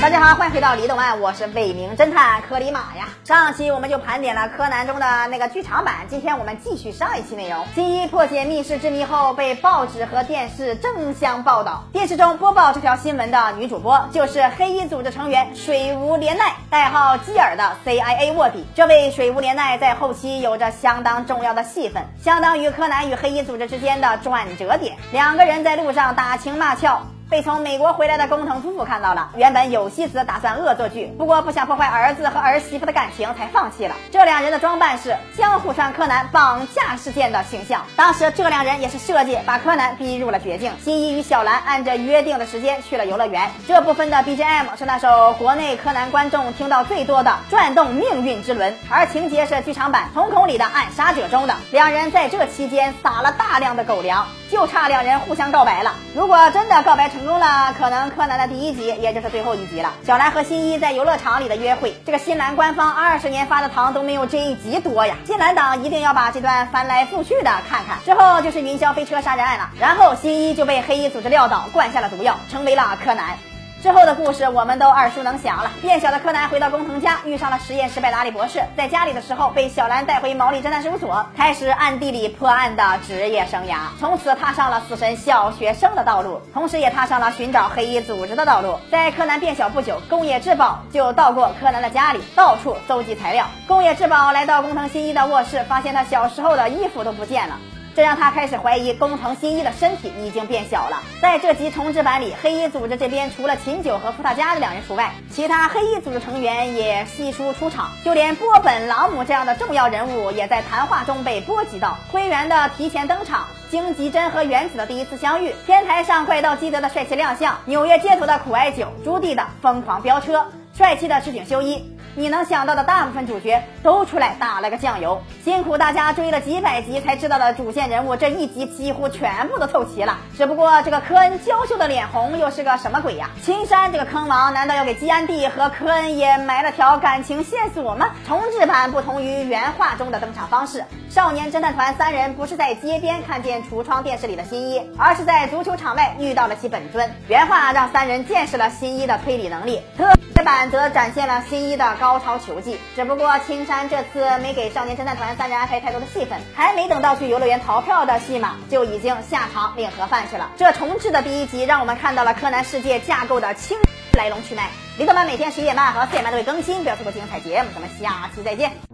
[0.00, 3.10] 大家好，欢迎回到李动漫，我是伪名侦探柯里马呀。
[3.22, 7.66] 上期我们就盘点了柯南中的那个剧场版，今天我们继续上一期内容。
[7.74, 11.84] 新一破解密室之谜后，被报纸和电视争相报道。
[11.92, 18.64] 电视中播报这条新闻的女主播就是黑衣组织成员水无怜奈，代号基尔的 CIA 卧底。
[18.74, 24.96] 这位水无怜奈在后期有着相当重要的戏份，相当于柯南与黑衣组织之间的转折点。
[25.12, 27.02] 两个人在路上打情骂俏。
[27.30, 33.94] 被从美国回来的工藤夫妇看到了，原本有希子打算恶作剧，不过不想破坏儿子和儿媳妇的感情，才放弃了。
[34.10, 40.72] 这两人的装扮是江户川柯南绑架事件的形象，当时这两人也是设计把柯南逼入了绝境。
[40.82, 51.54] 新一与小兰按着约定的时间去了游乐园，这部分的 BGM 是那首国内柯南观众听到最多的《转动命运之轮》，而情节是剧场版瞳孔里的暗杀者中的。
[51.70, 55.94] 两人在这期间撒了大量的狗粮，就差两人互相告白了。
[56.16, 59.92] 如果真的告白成，成功了，可能柯南的第一集，也就是最后一集了。
[60.06, 65.14] 小兰和新一在游乐场里的约会，这个新兰官方二十年发的糖都没有这一集多呀！
[65.26, 67.98] 新兰党一定要把这段翻来覆去的看看。
[68.06, 73.36] 之后就是云霄飞车杀人案了，然后新一就被黑衣组织撂倒，灌下了毒药，成为了柯南。
[73.82, 75.70] 之后的故事我们都耳熟能详了。
[75.80, 78.62] 变小的柯南回到工藤家，遇上了实验失败的阿笠博士。
[78.76, 83.76] 在家里的时候，被小兰带回毛利侦探事务所，开始暗地里破案的职业生涯。
[83.98, 88.78] 从此踏上了死神小学生的道路，同时也踏上了寻找黑衣组织的道路。
[88.90, 93.46] 在柯南变小不久，宫野志保就到过柯南的家里，到处搜集材料。
[93.66, 97.56] 宫野志保来到工藤新一的卧室，发现他小时候的衣服都不见了。
[97.94, 101.02] 这让他开始怀疑工藤新一的身体已经变小了。
[101.20, 111.98] 在这集重制版里，黑衣组织这边除了秦九和伏特加的两人除外，其他黑衣组织成员也悉数出场，就连波本朗姆这样的重要人物也在谈话中被波及到。
[112.10, 120.46] 灰原的提前登场，荆棘真和原子的第一次相遇，天台上怪盗基德的帅气亮相，纽约街头的苦艾酒，朱棣的疯狂飙车，
[120.76, 121.84] 帅气的赤井秀一。
[122.14, 130.18] 你能想到的大部分主角都出来打了个酱油，辛苦大家追了几百集才知道的主线人物，这一集几乎全部都凑齐了。
[130.36, 133.30] 只不过这个科恩娇羞的脸红又是个什么鬼呀？
[133.42, 138.10] 青山这个坑王难道要给基安蒂和科恩也埋了条感情线索吗？
[138.26, 147.08] 重制版不同于原画中的登场方式，少年侦探团三人不是在街边看见橱窗电视里的新一，而是在足球场外遇到了其本尊。
[147.28, 151.94] 原画让三人见识了新一的推理能力，特别版则展现了新一的。
[152.00, 160.50] 高超球技，只不过青山这次没给少年侦探团三人安排太多的戏份，还没等到去游乐园逃票的戏码，就已经下场领盒饭去了。
[160.56, 163.76] 这重置的第一集，让我们看到了柯南世界架构的清
[164.14, 164.70] 来龙去脉。
[164.96, 167.68] 李德曼每天十一点半和四点半都会更新，不要错过精彩节目。
[167.74, 168.89] 咱们下期再见。